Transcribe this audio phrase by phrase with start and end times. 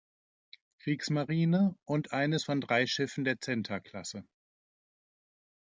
[0.79, 4.25] Kriegsmarine und eines von drei Schiffen der Zenta-Klasse.